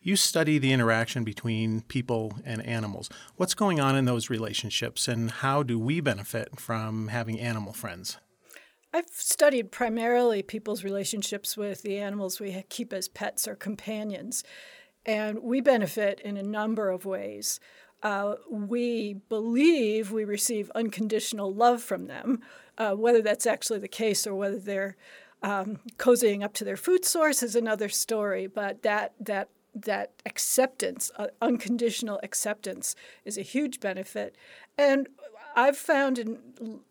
You 0.00 0.14
study 0.14 0.58
the 0.58 0.72
interaction 0.72 1.24
between 1.24 1.80
people 1.82 2.38
and 2.44 2.64
animals. 2.64 3.10
What's 3.34 3.54
going 3.54 3.80
on 3.80 3.96
in 3.96 4.04
those 4.04 4.30
relationships, 4.30 5.08
and 5.08 5.28
how 5.28 5.64
do 5.64 5.76
we 5.76 6.00
benefit 6.00 6.60
from 6.60 7.08
having 7.08 7.40
animal 7.40 7.72
friends? 7.72 8.16
I've 8.92 9.08
studied 9.08 9.70
primarily 9.70 10.42
people's 10.42 10.82
relationships 10.82 11.56
with 11.56 11.82
the 11.82 11.98
animals 11.98 12.40
we 12.40 12.64
keep 12.68 12.92
as 12.92 13.06
pets 13.06 13.46
or 13.46 13.54
companions, 13.54 14.42
and 15.06 15.38
we 15.42 15.60
benefit 15.60 16.20
in 16.20 16.36
a 16.36 16.42
number 16.42 16.90
of 16.90 17.04
ways. 17.04 17.60
Uh, 18.02 18.34
we 18.50 19.14
believe 19.28 20.10
we 20.10 20.24
receive 20.24 20.72
unconditional 20.74 21.54
love 21.54 21.82
from 21.82 22.06
them, 22.06 22.40
uh, 22.78 22.94
whether 22.94 23.22
that's 23.22 23.46
actually 23.46 23.78
the 23.78 23.88
case 23.88 24.26
or 24.26 24.34
whether 24.34 24.58
they're 24.58 24.96
um, 25.42 25.78
cozying 25.96 26.42
up 26.42 26.52
to 26.54 26.64
their 26.64 26.76
food 26.76 27.04
source 27.04 27.42
is 27.42 27.54
another 27.54 27.88
story. 27.88 28.46
But 28.46 28.82
that 28.82 29.14
that 29.20 29.50
that 29.72 30.12
acceptance, 30.26 31.12
uh, 31.16 31.28
unconditional 31.40 32.18
acceptance, 32.24 32.96
is 33.24 33.38
a 33.38 33.42
huge 33.42 33.78
benefit. 33.78 34.34
And 34.76 35.08
I've 35.56 35.76
found 35.76 36.18
in 36.18 36.38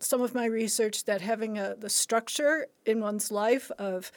some 0.00 0.20
of 0.20 0.34
my 0.34 0.44
research 0.46 1.04
that 1.04 1.20
having 1.20 1.58
a, 1.58 1.74
the 1.78 1.90
structure 1.90 2.66
in 2.84 3.00
one's 3.00 3.30
life 3.30 3.70
of 3.78 4.12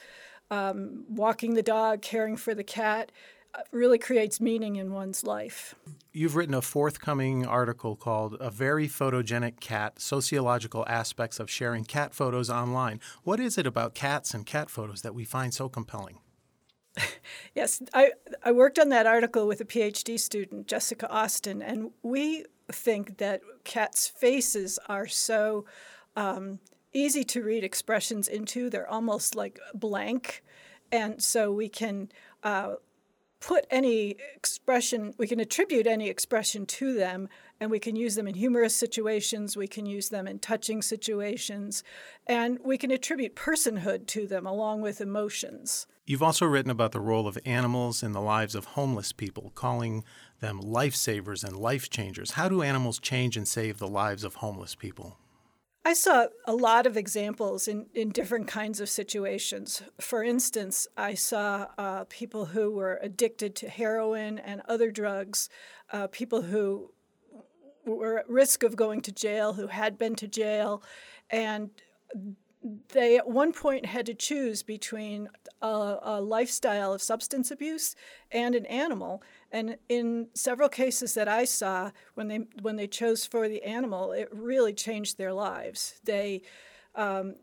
um, 0.50 1.04
walking 1.08 1.54
the 1.54 1.62
dog, 1.62 2.02
caring 2.02 2.36
for 2.36 2.54
the 2.54 2.64
cat, 2.64 3.10
uh, 3.54 3.62
really 3.70 3.98
creates 3.98 4.40
meaning 4.40 4.76
in 4.76 4.92
one's 4.92 5.24
life. 5.24 5.74
You've 6.12 6.36
written 6.36 6.54
a 6.54 6.62
forthcoming 6.62 7.46
article 7.46 7.96
called 7.96 8.36
A 8.40 8.50
Very 8.50 8.88
Photogenic 8.88 9.60
Cat 9.60 10.00
Sociological 10.00 10.84
Aspects 10.88 11.40
of 11.40 11.50
Sharing 11.50 11.84
Cat 11.84 12.14
Photos 12.14 12.50
Online. 12.50 13.00
What 13.22 13.40
is 13.40 13.58
it 13.58 13.66
about 13.66 13.94
cats 13.94 14.34
and 14.34 14.44
cat 14.44 14.70
photos 14.70 15.02
that 15.02 15.14
we 15.14 15.24
find 15.24 15.54
so 15.54 15.68
compelling? 15.68 16.18
yes, 17.54 17.82
I, 17.92 18.12
I 18.42 18.52
worked 18.52 18.78
on 18.78 18.90
that 18.90 19.06
article 19.06 19.46
with 19.46 19.60
a 19.60 19.64
PhD 19.64 20.18
student, 20.18 20.66
Jessica 20.66 21.10
Austin, 21.10 21.62
and 21.62 21.90
we 22.02 22.44
think 22.72 23.18
that 23.18 23.40
cats' 23.64 24.08
faces 24.08 24.78
are 24.88 25.06
so 25.06 25.64
um, 26.16 26.60
easy 26.92 27.24
to 27.24 27.42
read 27.42 27.64
expressions 27.64 28.28
into. 28.28 28.70
They're 28.70 28.90
almost 28.90 29.34
like 29.34 29.58
blank. 29.74 30.42
And 30.92 31.22
so 31.22 31.50
we 31.52 31.68
can 31.68 32.10
uh, 32.42 32.74
put 33.40 33.66
any 33.70 34.16
expression, 34.34 35.12
we 35.18 35.26
can 35.26 35.38
attribute 35.38 35.86
any 35.86 36.08
expression 36.08 36.64
to 36.64 36.94
them, 36.94 37.28
and 37.60 37.70
we 37.70 37.78
can 37.78 37.94
use 37.94 38.14
them 38.14 38.26
in 38.26 38.34
humorous 38.34 38.74
situations, 38.74 39.56
we 39.56 39.66
can 39.66 39.84
use 39.84 40.08
them 40.08 40.26
in 40.26 40.38
touching 40.38 40.80
situations, 40.80 41.84
and 42.26 42.58
we 42.64 42.78
can 42.78 42.90
attribute 42.90 43.36
personhood 43.36 44.06
to 44.06 44.26
them 44.26 44.46
along 44.46 44.80
with 44.80 45.00
emotions. 45.00 45.86
You've 46.06 46.22
also 46.22 46.46
written 46.46 46.70
about 46.70 46.92
the 46.92 47.00
role 47.00 47.26
of 47.26 47.38
animals 47.44 48.02
in 48.02 48.12
the 48.12 48.20
lives 48.20 48.54
of 48.54 48.64
homeless 48.64 49.12
people, 49.12 49.52
calling 49.54 50.04
them 50.40 50.60
lifesavers 50.60 51.44
and 51.44 51.56
life 51.56 51.90
changers. 51.90 52.32
How 52.32 52.48
do 52.48 52.62
animals 52.62 52.98
change 52.98 53.36
and 53.36 53.46
save 53.46 53.78
the 53.78 53.88
lives 53.88 54.24
of 54.24 54.36
homeless 54.36 54.74
people? 54.74 55.18
I 55.86 55.92
saw 55.92 56.28
a 56.46 56.54
lot 56.54 56.86
of 56.86 56.96
examples 56.96 57.68
in, 57.68 57.86
in 57.94 58.08
different 58.08 58.46
kinds 58.48 58.80
of 58.80 58.88
situations. 58.88 59.82
For 60.00 60.24
instance, 60.24 60.88
I 60.96 61.12
saw 61.12 61.66
uh, 61.76 62.04
people 62.08 62.46
who 62.46 62.70
were 62.70 62.98
addicted 63.02 63.54
to 63.56 63.68
heroin 63.68 64.38
and 64.38 64.62
other 64.66 64.90
drugs, 64.90 65.50
uh, 65.92 66.06
people 66.06 66.40
who 66.40 66.90
were 67.84 68.18
at 68.18 68.30
risk 68.30 68.62
of 68.62 68.76
going 68.76 69.02
to 69.02 69.12
jail, 69.12 69.52
who 69.52 69.66
had 69.66 69.98
been 69.98 70.14
to 70.16 70.26
jail, 70.26 70.82
and 71.28 71.68
they 72.92 73.18
at 73.18 73.28
one 73.28 73.52
point 73.52 73.84
had 73.84 74.06
to 74.06 74.14
choose 74.14 74.62
between 74.62 75.28
a, 75.60 75.98
a, 76.02 76.20
lifestyle 76.20 76.94
of 76.94 77.02
substance 77.02 77.50
abuse 77.50 77.94
and 78.32 78.54
an 78.54 78.64
animal. 78.66 79.22
And 79.54 79.76
in 79.88 80.30
several 80.34 80.68
cases 80.68 81.14
that 81.14 81.28
I 81.28 81.44
saw, 81.44 81.92
when 82.14 82.26
they 82.26 82.40
when 82.60 82.74
they 82.74 82.88
chose 82.88 83.24
for 83.24 83.48
the 83.48 83.62
animal, 83.62 84.10
it 84.10 84.28
really 84.32 84.74
changed 84.74 85.16
their 85.16 85.32
lives. 85.32 86.00
They, 86.02 86.42
um, 86.96 87.36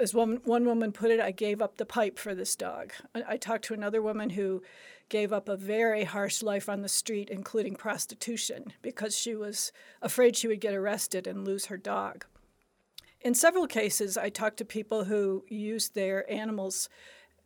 as 0.00 0.12
one 0.12 0.40
one 0.42 0.64
woman 0.66 0.90
put 0.90 1.12
it, 1.12 1.20
I 1.20 1.30
gave 1.30 1.62
up 1.62 1.76
the 1.76 1.86
pipe 1.86 2.18
for 2.18 2.34
this 2.34 2.56
dog. 2.56 2.92
I, 3.14 3.22
I 3.28 3.36
talked 3.36 3.64
to 3.66 3.74
another 3.74 4.02
woman 4.02 4.30
who 4.30 4.60
gave 5.08 5.32
up 5.32 5.48
a 5.48 5.56
very 5.56 6.02
harsh 6.02 6.42
life 6.42 6.68
on 6.68 6.82
the 6.82 6.88
street, 6.88 7.30
including 7.30 7.76
prostitution, 7.76 8.72
because 8.82 9.16
she 9.16 9.36
was 9.36 9.70
afraid 10.02 10.34
she 10.34 10.48
would 10.48 10.60
get 10.60 10.74
arrested 10.74 11.28
and 11.28 11.46
lose 11.46 11.66
her 11.66 11.76
dog. 11.76 12.26
In 13.20 13.34
several 13.34 13.68
cases, 13.68 14.18
I 14.18 14.30
talked 14.30 14.56
to 14.56 14.64
people 14.64 15.04
who 15.04 15.44
used 15.48 15.94
their 15.94 16.28
animals 16.28 16.88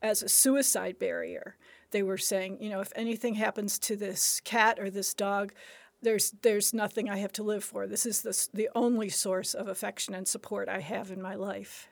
as 0.01 0.23
a 0.23 0.29
suicide 0.31 0.99
barrier. 0.99 1.57
They 1.91 2.03
were 2.03 2.19
saying, 2.19 2.59
you 2.61 2.71
know, 2.71 2.81
if 2.81 2.93
anything 2.95 3.35
happens 3.35 3.79
to 3.81 3.97
this 3.97 4.41
cat 4.41 4.79
or 4.79 4.91
this 4.91 5.15
dog, 5.15 5.53
there's 6.03 6.33
there's 6.43 6.73
nothing 6.73 7.09
I 7.09 7.19
have 7.19 7.33
to 7.33 7.43
live 7.43 7.65
for. 7.65 7.87
This 7.87 8.07
is 8.07 8.23
the, 8.23 8.49
the 8.55 8.71
only 8.75 9.09
source 9.09 9.55
of 9.55 9.69
affection 9.69 10.15
and 10.15 10.27
support 10.27 10.69
I 10.69 10.81
have 10.81 11.11
in 11.11 11.21
my 11.21 11.35
life. 11.35 11.89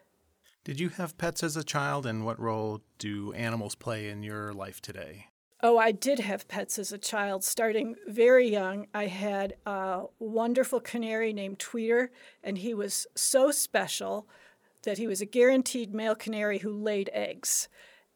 Did 0.63 0.79
you 0.79 0.89
have 0.89 1.17
pets 1.17 1.43
as 1.43 1.55
a 1.55 1.63
child, 1.63 2.05
and 2.05 2.25
what 2.25 2.39
role 2.39 2.81
do 2.97 3.33
animals 3.33 3.75
play 3.75 4.09
in 4.09 4.23
your 4.23 4.53
life 4.53 4.81
today? 4.81 5.27
Oh, 5.61 5.77
I 5.77 5.91
did 5.91 6.19
have 6.19 6.47
pets 6.47 6.79
as 6.79 6.91
a 6.91 6.97
child. 6.97 7.43
Starting 7.43 7.95
very 8.07 8.49
young, 8.49 8.87
I 8.93 9.07
had 9.07 9.55
a 9.65 10.03
wonderful 10.17 10.79
canary 10.79 11.33
named 11.33 11.59
Tweeter, 11.59 12.09
and 12.43 12.57
he 12.57 12.73
was 12.73 13.07
so 13.15 13.51
special 13.51 14.27
that 14.83 14.97
he 14.97 15.07
was 15.07 15.21
a 15.21 15.25
guaranteed 15.25 15.93
male 15.93 16.15
canary 16.15 16.59
who 16.59 16.71
laid 16.71 17.09
eggs. 17.13 17.67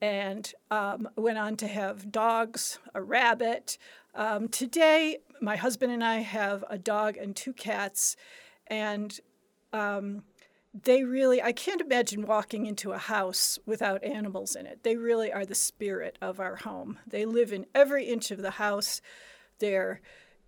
And 0.04 0.54
um, 0.70 1.08
went 1.16 1.38
on 1.38 1.56
to 1.58 1.68
have 1.68 2.12
dogs, 2.12 2.78
a 2.94 3.02
rabbit. 3.02 3.78
Um, 4.14 4.50
today, 4.50 5.20
my 5.40 5.56
husband 5.56 5.94
and 5.94 6.04
I 6.04 6.18
have 6.18 6.66
a 6.70 6.78
dog 6.78 7.16
and 7.16 7.34
two 7.34 7.54
cats, 7.54 8.18
and 8.68 9.18
um, 9.72 10.24
they 10.74 11.06
really 11.06 11.42
i 11.42 11.54
can't 11.54 11.80
imagine 11.80 12.26
walking 12.26 12.66
into 12.66 12.92
a 12.92 12.98
house 12.98 13.58
without 13.66 14.04
animals 14.04 14.58
in 14.58 14.66
it. 14.66 14.84
They 14.84 14.98
really 14.98 15.32
are 15.32 15.46
the 15.46 15.56
spirit 15.56 16.18
of 16.22 16.38
our 16.38 16.58
home. 16.58 17.00
They 17.08 17.24
live 17.26 17.54
in 17.54 17.66
every 17.74 18.04
inch 18.04 18.30
of 18.30 18.42
the 18.42 18.52
house. 18.52 19.00
They're 19.60 20.02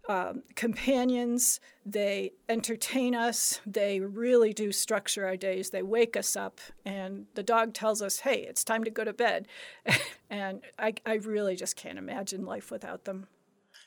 um, 0.07 0.43
companions. 0.55 1.59
They 1.85 2.31
entertain 2.49 3.15
us. 3.15 3.59
They 3.65 3.99
really 3.99 4.53
do 4.53 4.71
structure 4.71 5.25
our 5.25 5.37
days. 5.37 5.69
They 5.69 5.83
wake 5.83 6.15
us 6.15 6.35
up 6.35 6.59
and 6.85 7.25
the 7.35 7.43
dog 7.43 7.73
tells 7.73 8.01
us 8.01 8.19
hey 8.19 8.45
it's 8.47 8.63
time 8.63 8.83
to 8.83 8.91
go 8.91 9.03
to 9.03 9.13
bed. 9.13 9.47
And 10.27 10.61
I, 10.79 10.95
I 11.05 11.15
really 11.15 11.55
just 11.55 11.75
can't 11.75 11.99
imagine 11.99 12.45
life 12.45 12.71
without 12.71 13.05
them. 13.05 13.27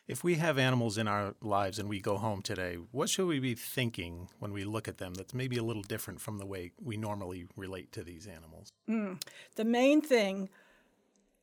If 0.06 0.24
we 0.24 0.36
have 0.36 0.56
animals 0.56 0.96
in 0.96 1.06
our 1.06 1.34
lives 1.42 1.78
and 1.78 1.88
we 1.88 2.00
go 2.00 2.16
home 2.16 2.40
today, 2.40 2.76
what 2.92 3.10
should 3.10 3.26
we 3.26 3.40
be 3.40 3.54
thinking 3.54 4.28
when 4.38 4.52
we 4.52 4.64
look 4.64 4.88
at 4.88 4.98
them 4.98 5.14
that's 5.14 5.34
maybe 5.34 5.58
a 5.58 5.62
little 5.62 5.82
different 5.82 6.20
from 6.20 6.38
the 6.38 6.46
way 6.46 6.72
we 6.80 6.96
normally 6.96 7.46
relate 7.56 7.92
to 7.92 8.02
these 8.02 8.26
animals? 8.26 8.72
Mm. 8.88 9.20
The 9.56 9.64
main 9.64 10.00
thing 10.00 10.48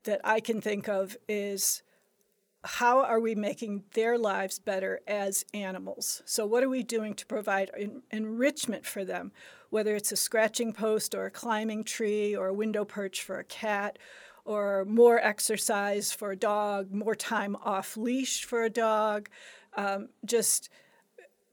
that 0.06 0.22
I 0.24 0.40
can 0.40 0.62
think 0.62 0.88
of 0.88 1.16
is 1.28 1.84
how 2.66 3.04
are 3.04 3.20
we 3.20 3.36
making 3.36 3.84
their 3.94 4.18
lives 4.18 4.60
better 4.60 5.00
as 5.08 5.46
animals? 5.54 6.22
So, 6.26 6.46
what 6.46 6.64
are 6.64 6.70
we 6.70 6.84
doing 6.84 7.14
to 7.16 7.26
provide 7.26 7.72
en- 7.78 8.02
enrichment 8.12 8.86
for 8.86 9.06
them, 9.06 9.32
whether 9.70 9.96
it's 9.96 10.12
a 10.12 10.18
scratching 10.18 10.74
post 10.74 11.14
or 11.16 11.26
a 11.26 11.32
climbing 11.32 11.84
tree 11.84 12.36
or 12.36 12.48
a 12.48 12.54
window 12.54 12.86
perch 12.86 13.22
for 13.22 13.40
a 13.40 13.44
cat? 13.44 13.98
or 14.48 14.86
more 14.86 15.20
exercise 15.20 16.12
for 16.12 16.30
a 16.32 16.36
dog, 16.36 16.94
more 16.94 17.16
time 17.16 17.56
off 17.64 17.98
leash 17.98 18.46
for 18.46 18.64
a 18.64 18.70
dog, 18.70 19.28
um, 19.76 20.10
just 20.24 20.70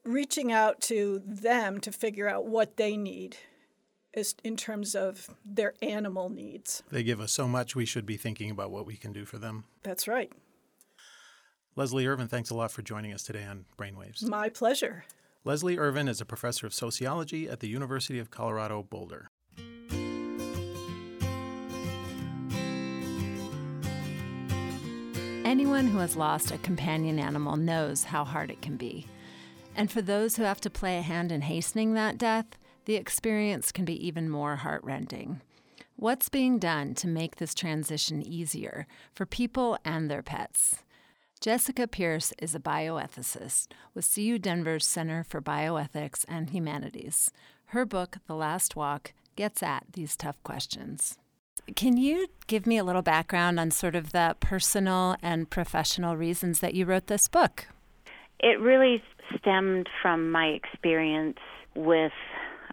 reaching 0.03 0.51
out 0.51 0.79
to 0.79 1.21
them 1.25 1.79
to 1.79 1.91
figure 1.91 2.27
out 2.27 2.45
what 2.45 2.77
they 2.77 2.95
need 2.95 3.35
is 4.13 4.35
in 4.43 4.55
terms 4.55 4.93
of 4.93 5.29
their 5.43 5.73
animal 5.81 6.29
needs. 6.29 6.83
They 6.91 7.03
give 7.03 7.19
us 7.19 7.31
so 7.31 7.47
much, 7.47 7.75
we 7.75 7.85
should 7.85 8.05
be 8.05 8.17
thinking 8.17 8.51
about 8.51 8.69
what 8.69 8.85
we 8.85 8.95
can 8.95 9.11
do 9.11 9.25
for 9.25 9.39
them. 9.39 9.63
That's 9.81 10.07
right. 10.07 10.31
Leslie 11.75 12.05
Irvine, 12.05 12.27
thanks 12.27 12.51
a 12.51 12.55
lot 12.55 12.71
for 12.71 12.83
joining 12.83 13.13
us 13.13 13.23
today 13.23 13.43
on 13.43 13.65
Brainwaves. 13.79 14.23
My 14.23 14.47
pleasure. 14.47 15.05
Leslie 15.43 15.79
Irvine 15.79 16.07
is 16.07 16.21
a 16.21 16.25
professor 16.25 16.67
of 16.67 16.73
sociology 16.73 17.49
at 17.49 17.61
the 17.61 17.67
University 17.67 18.19
of 18.19 18.29
Colorado 18.29 18.83
Boulder. 18.83 19.27
Anyone 25.43 25.87
who 25.87 25.97
has 25.97 26.15
lost 26.15 26.51
a 26.51 26.59
companion 26.59 27.17
animal 27.17 27.57
knows 27.57 28.03
how 28.03 28.23
hard 28.23 28.51
it 28.51 28.61
can 28.61 28.77
be. 28.77 29.07
And 29.75 29.89
for 29.89 30.03
those 30.03 30.35
who 30.35 30.43
have 30.43 30.61
to 30.61 30.69
play 30.69 30.99
a 30.99 31.01
hand 31.01 31.31
in 31.31 31.41
hastening 31.41 31.95
that 31.95 32.19
death, 32.19 32.45
the 32.85 32.95
experience 32.95 33.71
can 33.71 33.83
be 33.83 34.07
even 34.07 34.29
more 34.29 34.57
heartrending. 34.57 35.41
What's 35.95 36.29
being 36.29 36.59
done 36.59 36.93
to 36.95 37.07
make 37.07 37.37
this 37.37 37.55
transition 37.55 38.21
easier 38.21 38.85
for 39.15 39.25
people 39.25 39.79
and 39.83 40.09
their 40.09 40.21
pets? 40.21 40.83
Jessica 41.43 41.89
Pierce 41.89 42.31
is 42.39 42.55
a 42.55 42.59
bioethicist 42.59 43.67
with 43.93 44.09
CU 44.15 44.39
Denver's 44.39 44.87
Center 44.87 45.25
for 45.25 45.41
Bioethics 45.41 46.23
and 46.29 46.51
Humanities. 46.51 47.31
Her 47.65 47.83
book, 47.85 48.19
The 48.27 48.33
Last 48.33 48.77
Walk, 48.77 49.11
gets 49.35 49.61
at 49.61 49.83
these 49.91 50.15
tough 50.15 50.41
questions. 50.43 51.17
Can 51.75 51.97
you 51.97 52.27
give 52.47 52.65
me 52.65 52.77
a 52.77 52.83
little 52.85 53.01
background 53.01 53.59
on 53.59 53.71
sort 53.71 53.93
of 53.93 54.13
the 54.13 54.37
personal 54.39 55.17
and 55.21 55.49
professional 55.49 56.15
reasons 56.15 56.61
that 56.61 56.75
you 56.75 56.85
wrote 56.85 57.07
this 57.07 57.27
book? 57.27 57.67
It 58.39 58.61
really 58.61 59.03
stemmed 59.37 59.89
from 60.01 60.31
my 60.31 60.45
experience 60.45 61.39
with 61.75 62.13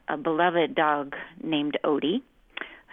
a 0.07 0.17
beloved 0.17 0.77
dog 0.77 1.17
named 1.43 1.77
Odie, 1.85 2.23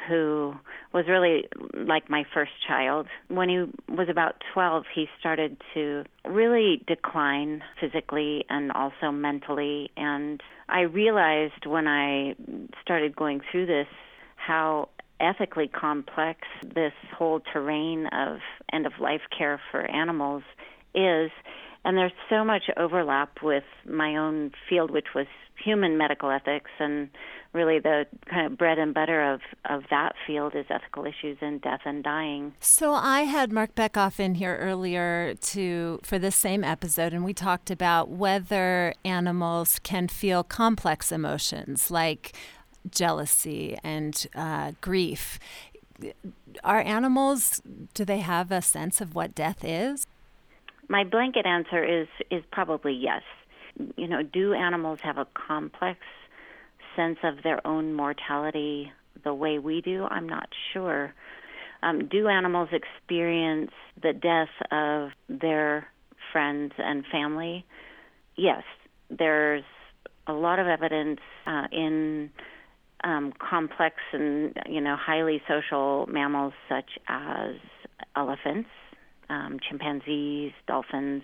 who 0.08 0.54
was 0.94 1.06
really 1.08 1.46
like 1.74 2.10
my 2.10 2.24
first 2.34 2.52
child. 2.68 3.08
When 3.28 3.50
he 3.50 3.66
was 3.94 4.08
about 4.10 4.42
12, 4.54 4.84
he 4.94 5.08
started 5.20 5.58
to 5.74 6.04
really 6.26 6.84
decline 6.88 7.62
physically 7.80 8.46
and 8.50 8.72
also 8.72 9.12
mentally. 9.12 9.90
And 9.98 10.42
I 10.70 10.82
realized 10.82 11.66
when 11.66 11.88
I 11.88 12.36
started 12.82 13.16
going 13.16 13.42
through 13.52 13.66
this 13.66 13.88
how 14.36 14.90
ethically 15.20 15.68
complex 15.68 16.42
this 16.64 16.94
whole 17.18 17.42
terrain 17.52 18.08
of 18.08 18.38
end 18.72 18.86
of 18.86 18.94
life 19.00 19.22
care 19.36 19.60
for 19.72 19.82
animals 19.90 20.44
is. 20.94 21.32
And 21.84 21.98
there's 21.98 22.12
so 22.30 22.44
much 22.44 22.64
overlap 22.76 23.42
with 23.42 23.64
my 23.86 24.18
own 24.18 24.52
field, 24.70 24.92
which 24.92 25.08
was 25.16 25.28
human 25.64 25.98
medical 25.98 26.30
ethics, 26.30 26.72
and 26.80 27.10
really 27.54 27.80
the 27.80 28.06
kind 28.30 28.46
of 28.46 28.58
bread 28.58 28.78
and 28.78 28.94
butter 28.94 29.34
of, 29.34 29.42
of 29.66 29.84
that 29.90 30.14
field 30.26 30.56
is 30.56 30.66
ethical 30.70 31.06
issues 31.06 31.38
in 31.42 31.60
death 31.60 31.82
and 31.86 32.04
dying. 32.04 32.54
So 32.60 32.94
I 32.94 33.22
had 33.22 33.52
Marc 33.52 33.76
Bekoff 33.76 34.20
in 34.20 34.36
here 34.36 34.58
earlier 34.58 35.36
to 35.36 36.00
for 36.04 36.20
this 36.20 36.36
same 36.36 36.64
episode, 36.64 37.14
and 37.14 37.24
we 37.24 37.34
talked 37.34 37.72
about 37.72 38.10
whether 38.10 38.94
animals 39.04 39.80
can 39.80 40.08
feel 40.08 40.44
complex 40.44 41.12
emotions 41.12 41.90
like 41.90 42.36
jealousy 42.92 43.78
and 43.84 44.28
uh, 44.36 44.74
grief. 44.82 45.40
Are 46.64 46.82
animals, 46.82 47.62
do 47.94 48.06
they 48.06 48.20
have 48.20 48.52
a 48.52 48.62
sense 48.62 49.02
of 49.02 49.16
what 49.16 49.34
death 49.34 49.64
is? 49.64 50.06
My 50.90 51.04
blanket 51.04 51.46
answer 51.46 51.84
is, 51.84 52.08
is 52.32 52.44
probably 52.52 52.94
yes. 52.94 53.24
You 53.96 54.08
know, 54.08 54.24
do 54.24 54.54
animals 54.54 55.00
have 55.02 55.18
a 55.18 55.28
complex 55.34 56.00
sense 56.98 57.20
of 57.24 57.44
their 57.44 57.66
own 57.66 57.94
mortality 57.94 58.92
the 59.24 59.34
way 59.34 59.60
we 59.60 59.80
do? 59.80 60.06
I'm 60.10 60.28
not 60.28 60.50
sure. 60.74 61.14
Um, 61.82 62.10
do 62.10 62.28
animals 62.28 62.70
experience 62.72 63.72
the 64.02 64.12
death 64.12 64.50
of 64.72 65.12
their 65.30 65.88
friends 66.34 66.74
and 66.78 67.06
family? 67.12 67.66
Yes, 68.36 68.64
there's 69.10 69.64
a 70.28 70.34
lot 70.34 70.60
of 70.60 70.68
evidence 70.68 71.20
uh, 71.46 71.68
in 71.72 72.30
um, 73.04 73.34
complex 73.40 73.96
and 74.12 74.54
you 74.68 74.82
know 74.82 74.96
highly 75.00 75.42
social 75.48 76.08
mammals 76.08 76.54
such 76.68 76.90
as 77.08 77.56
elephants, 78.16 78.70
um, 79.30 79.60
chimpanzees, 79.68 80.52
dolphins, 80.68 81.24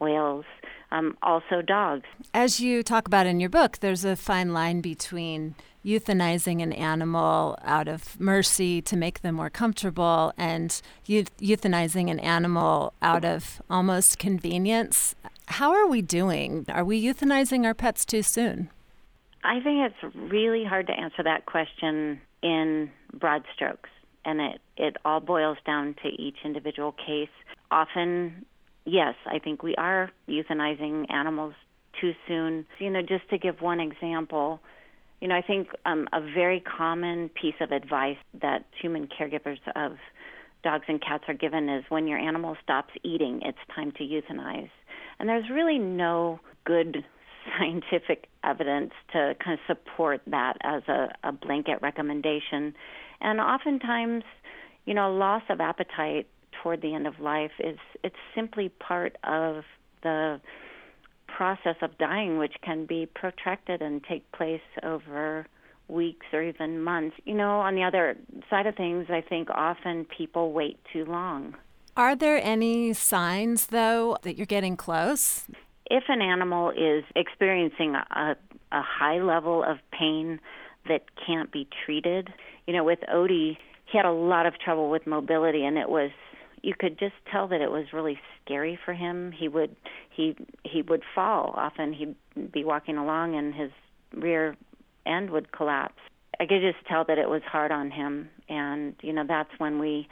whales, 0.00 0.44
um, 0.90 1.16
also 1.22 1.62
dogs. 1.62 2.04
As 2.34 2.60
you 2.60 2.82
talk 2.82 3.06
about 3.06 3.26
in 3.26 3.40
your 3.40 3.50
book, 3.50 3.78
there's 3.78 4.04
a 4.04 4.16
fine 4.16 4.52
line 4.52 4.80
between 4.80 5.54
euthanizing 5.84 6.62
an 6.62 6.72
animal 6.72 7.58
out 7.64 7.88
of 7.88 8.18
mercy 8.20 8.80
to 8.82 8.96
make 8.96 9.22
them 9.22 9.34
more 9.34 9.50
comfortable 9.50 10.32
and 10.36 10.80
euthanizing 11.08 12.10
an 12.10 12.20
animal 12.20 12.92
out 13.02 13.24
of 13.24 13.60
almost 13.68 14.18
convenience. 14.18 15.14
How 15.46 15.72
are 15.72 15.86
we 15.86 16.02
doing? 16.02 16.66
Are 16.68 16.84
we 16.84 17.02
euthanizing 17.02 17.64
our 17.64 17.74
pets 17.74 18.04
too 18.04 18.22
soon? 18.22 18.70
I 19.44 19.60
think 19.60 19.92
it's 19.92 20.14
really 20.14 20.64
hard 20.64 20.86
to 20.86 20.92
answer 20.92 21.22
that 21.24 21.46
question 21.46 22.20
in 22.42 22.90
broad 23.12 23.44
strokes, 23.54 23.90
and 24.24 24.40
it, 24.40 24.60
it 24.76 24.96
all 25.04 25.20
boils 25.20 25.58
down 25.66 25.96
to 26.02 26.08
each 26.08 26.36
individual 26.44 26.92
case. 26.92 27.28
Often, 27.72 28.46
yes, 28.84 29.14
I 29.26 29.38
think 29.38 29.62
we 29.62 29.74
are 29.76 30.10
euthanizing 30.28 31.10
animals 31.10 31.54
too 32.00 32.12
soon. 32.26 32.66
You 32.78 32.90
know, 32.90 33.02
just 33.02 33.28
to 33.30 33.38
give 33.38 33.60
one 33.60 33.80
example, 33.80 34.60
you 35.20 35.28
know, 35.28 35.36
I 35.36 35.42
think 35.42 35.68
um, 35.86 36.08
a 36.12 36.20
very 36.20 36.60
common 36.60 37.30
piece 37.30 37.54
of 37.60 37.70
advice 37.70 38.16
that 38.40 38.64
human 38.80 39.06
caregivers 39.08 39.58
of 39.76 39.92
dogs 40.64 40.84
and 40.88 41.00
cats 41.00 41.24
are 41.28 41.34
given 41.34 41.68
is 41.68 41.84
when 41.88 42.06
your 42.06 42.18
animal 42.18 42.56
stops 42.62 42.92
eating, 43.02 43.40
it's 43.44 43.58
time 43.74 43.92
to 43.92 44.04
euthanize. 44.04 44.70
And 45.18 45.28
there's 45.28 45.48
really 45.50 45.78
no 45.78 46.40
good 46.64 47.04
scientific 47.58 48.28
evidence 48.44 48.92
to 49.12 49.34
kind 49.42 49.58
of 49.58 49.76
support 49.76 50.22
that 50.26 50.54
as 50.62 50.82
a, 50.88 51.08
a 51.24 51.32
blanket 51.32 51.78
recommendation. 51.82 52.74
And 53.20 53.40
oftentimes, 53.40 54.24
you 54.84 54.94
know, 54.94 55.12
loss 55.12 55.42
of 55.48 55.60
appetite 55.60 56.26
toward 56.62 56.82
the 56.82 56.94
end 56.94 57.06
of 57.06 57.20
life 57.20 57.52
is 57.58 57.78
it's 58.02 58.16
simply 58.34 58.68
part 58.68 59.16
of 59.24 59.64
the 60.02 60.40
process 61.26 61.76
of 61.80 61.96
dying, 61.98 62.38
which 62.38 62.54
can 62.62 62.86
be 62.86 63.06
protracted 63.06 63.80
and 63.80 64.02
take 64.04 64.30
place 64.32 64.60
over 64.82 65.46
weeks 65.88 66.26
or 66.32 66.42
even 66.42 66.82
months. 66.82 67.16
You 67.24 67.34
know, 67.34 67.60
on 67.60 67.74
the 67.74 67.82
other 67.82 68.16
side 68.50 68.66
of 68.66 68.76
things, 68.76 69.06
I 69.08 69.22
think 69.22 69.48
often 69.50 70.04
people 70.04 70.52
wait 70.52 70.78
too 70.92 71.04
long. 71.04 71.56
Are 71.96 72.16
there 72.16 72.40
any 72.42 72.92
signs, 72.92 73.66
though, 73.66 74.16
that 74.22 74.36
you're 74.36 74.46
getting 74.46 74.76
close? 74.76 75.46
if 75.92 76.04
an 76.08 76.22
animal 76.22 76.70
is 76.70 77.04
experiencing 77.14 77.94
a, 77.94 78.34
a 78.72 78.82
high 78.82 79.20
level 79.20 79.62
of 79.62 79.76
pain 79.92 80.40
that 80.88 81.02
can't 81.26 81.52
be 81.52 81.68
treated, 81.84 82.30
you 82.66 82.72
know, 82.72 82.82
with 82.82 83.00
Odie, 83.12 83.58
he 83.84 83.98
had 83.98 84.06
a 84.06 84.12
lot 84.12 84.46
of 84.46 84.58
trouble 84.58 84.88
with 84.88 85.06
mobility, 85.06 85.66
and 85.66 85.76
it 85.76 85.90
was 85.90 86.10
you 86.62 86.74
could 86.78 86.98
just 86.98 87.14
tell 87.30 87.48
that 87.48 87.60
it 87.60 87.70
was 87.70 87.86
really 87.92 88.18
scary 88.44 88.78
for 88.84 88.94
him. 88.94 89.32
He 89.32 89.48
would 89.48 89.76
he 90.10 90.36
he 90.64 90.82
would 90.82 91.02
fall. 91.14 91.54
Often 91.56 91.92
he'd 91.94 92.52
be 92.52 92.64
walking 92.64 92.96
along 92.96 93.36
and 93.36 93.54
his 93.54 93.70
rear 94.14 94.56
end 95.04 95.30
would 95.30 95.52
collapse. 95.52 95.98
I 96.40 96.46
could 96.46 96.60
just 96.60 96.86
tell 96.86 97.04
that 97.04 97.18
it 97.18 97.28
was 97.28 97.42
hard 97.44 97.70
on 97.70 97.90
him, 97.90 98.28
and 98.48 98.94
you 99.02 99.12
know 99.12 99.24
that's 99.26 99.50
when 99.58 99.78
we 99.78 100.08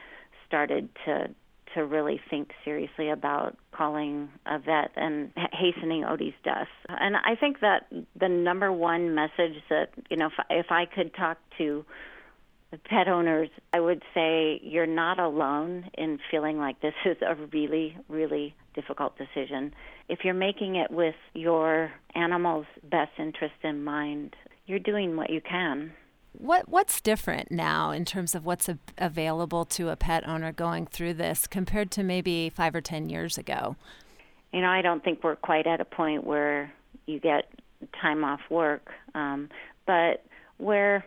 started 0.46 0.88
to 1.06 1.30
to 1.74 1.86
really 1.86 2.20
think 2.28 2.50
seriously 2.64 3.10
about 3.10 3.56
calling 3.72 4.28
a 4.46 4.58
vet 4.58 4.90
and 4.96 5.30
hastening 5.52 6.02
Odie's 6.02 6.34
death. 6.44 6.68
And 6.88 7.16
I 7.16 7.36
think 7.38 7.60
that 7.60 7.86
the 8.18 8.28
number 8.28 8.72
one 8.72 9.14
message 9.14 9.54
that, 9.68 9.90
you 10.10 10.16
know, 10.16 10.26
if, 10.26 10.32
if 10.50 10.66
I 10.70 10.84
could 10.86 11.14
talk 11.14 11.38
to 11.58 11.84
pet 12.78 13.08
owners, 13.08 13.48
I 13.72 13.80
would 13.80 14.02
say 14.14 14.60
you're 14.62 14.86
not 14.86 15.18
alone 15.18 15.90
in 15.98 16.18
feeling 16.30 16.58
like 16.58 16.80
this 16.80 16.94
is 17.04 17.16
a 17.20 17.34
really, 17.52 17.96
really 18.08 18.54
difficult 18.74 19.18
decision. 19.18 19.74
If 20.08 20.20
you're 20.24 20.34
making 20.34 20.76
it 20.76 20.90
with 20.90 21.16
your 21.34 21.92
animal's 22.14 22.66
best 22.84 23.12
interest 23.18 23.54
in 23.62 23.82
mind, 23.82 24.36
you're 24.66 24.78
doing 24.78 25.16
what 25.16 25.30
you 25.30 25.40
can. 25.40 25.92
What 26.32 26.68
what's 26.68 27.00
different 27.00 27.50
now 27.50 27.90
in 27.90 28.04
terms 28.04 28.36
of 28.36 28.46
what's 28.46 28.68
a, 28.68 28.78
available 28.98 29.64
to 29.64 29.88
a 29.88 29.96
pet 29.96 30.26
owner 30.28 30.52
going 30.52 30.86
through 30.86 31.14
this 31.14 31.48
compared 31.48 31.90
to 31.92 32.04
maybe 32.04 32.50
five 32.50 32.74
or 32.74 32.80
ten 32.80 33.08
years 33.08 33.36
ago? 33.36 33.74
You 34.52 34.60
know, 34.60 34.68
I 34.68 34.80
don't 34.80 35.02
think 35.02 35.24
we're 35.24 35.36
quite 35.36 35.66
at 35.66 35.80
a 35.80 35.84
point 35.84 36.24
where 36.24 36.72
you 37.06 37.18
get 37.18 37.50
time 38.00 38.22
off 38.22 38.40
work, 38.48 38.90
um, 39.14 39.48
but 39.86 40.24
where 40.58 41.04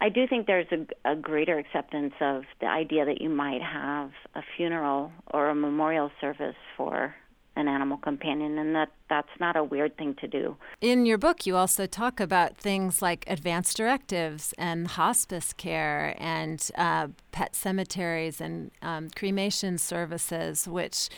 I 0.00 0.08
do 0.08 0.26
think 0.26 0.46
there's 0.46 0.66
a, 0.72 1.12
a 1.12 1.16
greater 1.16 1.58
acceptance 1.58 2.14
of 2.20 2.44
the 2.60 2.66
idea 2.66 3.04
that 3.04 3.20
you 3.20 3.30
might 3.30 3.62
have 3.62 4.10
a 4.34 4.42
funeral 4.56 5.10
or 5.32 5.48
a 5.48 5.54
memorial 5.54 6.10
service 6.20 6.56
for 6.76 7.14
an 7.56 7.68
animal 7.68 7.96
companion 7.96 8.58
and 8.58 8.74
that 8.74 8.90
that's 9.08 9.30
not 9.40 9.56
a 9.56 9.64
weird 9.64 9.96
thing 9.96 10.14
to 10.20 10.28
do. 10.28 10.56
In 10.82 11.06
your 11.06 11.16
book 11.16 11.46
you 11.46 11.56
also 11.56 11.86
talk 11.86 12.20
about 12.20 12.58
things 12.58 13.00
like 13.00 13.24
advance 13.26 13.72
directives 13.72 14.52
and 14.58 14.86
hospice 14.86 15.54
care 15.54 16.14
and 16.18 16.70
uh, 16.76 17.08
pet 17.32 17.56
cemeteries 17.56 18.42
and 18.42 18.70
um, 18.82 19.08
cremation 19.16 19.78
services 19.78 20.68
which 20.68 21.08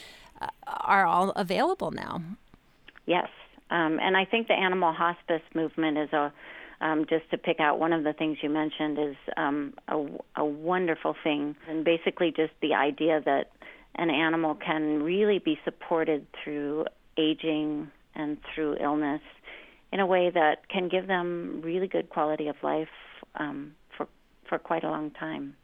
uh, 0.40 0.46
are 0.66 1.04
all 1.04 1.30
available 1.30 1.90
now. 1.90 2.22
Yes. 3.06 3.28
Um, 3.70 3.98
and 4.00 4.16
I 4.16 4.24
think 4.24 4.46
the 4.46 4.54
animal 4.54 4.92
hospice 4.92 5.42
movement 5.54 5.98
is 5.98 6.12
a 6.12 6.32
um, 6.80 7.06
just 7.08 7.30
to 7.30 7.38
pick 7.38 7.60
out 7.60 7.78
one 7.78 7.92
of 7.92 8.04
the 8.04 8.12
things 8.12 8.38
you 8.42 8.48
mentioned 8.48 8.98
is 8.98 9.16
um, 9.36 9.74
a, 9.88 10.04
a 10.36 10.44
wonderful 10.44 11.14
thing, 11.24 11.56
and 11.68 11.84
basically 11.84 12.32
just 12.34 12.52
the 12.62 12.74
idea 12.74 13.20
that 13.24 13.50
an 13.96 14.10
animal 14.10 14.54
can 14.54 15.02
really 15.02 15.38
be 15.38 15.58
supported 15.64 16.26
through 16.42 16.86
aging 17.16 17.90
and 18.14 18.38
through 18.54 18.76
illness 18.80 19.22
in 19.92 20.00
a 20.00 20.06
way 20.06 20.30
that 20.30 20.68
can 20.68 20.88
give 20.88 21.06
them 21.06 21.60
really 21.64 21.88
good 21.88 22.10
quality 22.10 22.48
of 22.48 22.56
life 22.62 22.88
um, 23.36 23.74
for 23.96 24.06
for 24.48 24.58
quite 24.58 24.84
a 24.84 24.90
long 24.90 25.10
time. 25.10 25.56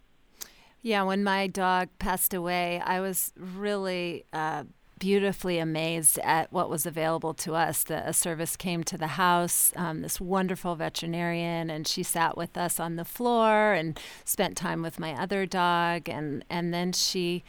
Yeah, 0.82 1.02
when 1.04 1.24
my 1.24 1.46
dog 1.46 1.88
passed 1.98 2.34
away, 2.34 2.82
I 2.84 3.00
was 3.00 3.32
really 3.36 4.24
uh, 4.32 4.64
beautifully 5.04 5.58
amazed 5.58 6.18
at 6.20 6.50
what 6.50 6.70
was 6.70 6.86
available 6.86 7.34
to 7.34 7.54
us. 7.54 7.82
The, 7.82 8.08
a 8.08 8.14
service 8.14 8.56
came 8.56 8.82
to 8.84 8.96
the 8.96 9.06
house, 9.18 9.70
um, 9.76 10.00
this 10.00 10.18
wonderful 10.18 10.76
veterinarian, 10.76 11.68
and 11.68 11.86
she 11.86 12.02
sat 12.02 12.38
with 12.38 12.56
us 12.56 12.80
on 12.80 12.96
the 12.96 13.04
floor 13.04 13.74
and 13.74 14.00
spent 14.24 14.56
time 14.56 14.80
with 14.80 14.98
my 14.98 15.12
other 15.12 15.44
dog, 15.44 16.08
and 16.08 16.42
and 16.48 16.72
then 16.72 16.92
she 16.92 17.44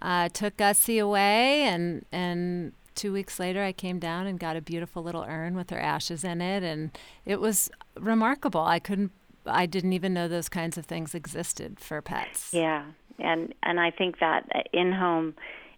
uh, 0.00 0.28
took 0.28 0.56
Gussie 0.56 0.98
away, 0.98 1.62
and 1.62 2.06
and 2.12 2.72
two 2.94 3.12
weeks 3.12 3.40
later, 3.40 3.64
I 3.64 3.72
came 3.72 3.98
down 3.98 4.28
and 4.28 4.38
got 4.38 4.54
a 4.54 4.60
beautiful 4.60 5.02
little 5.02 5.24
urn 5.24 5.56
with 5.56 5.70
her 5.70 5.80
ashes 5.80 6.22
in 6.22 6.40
it, 6.40 6.62
and 6.62 6.96
it 7.24 7.40
was 7.40 7.68
remarkable. 7.98 8.60
I 8.60 8.78
couldn't, 8.78 9.10
I 9.44 9.66
didn't 9.66 9.92
even 9.92 10.14
know 10.14 10.28
those 10.28 10.48
kinds 10.48 10.78
of 10.78 10.86
things 10.86 11.16
existed 11.16 11.80
for 11.80 12.00
pets. 12.00 12.50
Yeah, 12.52 12.84
and 13.18 13.52
and 13.64 13.80
I 13.80 13.90
think 13.90 14.20
that 14.20 14.68
in 14.72 14.92
home. 14.92 15.34